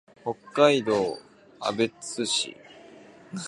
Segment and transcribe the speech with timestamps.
[0.23, 0.93] 北海道
[1.59, 2.57] 芦別市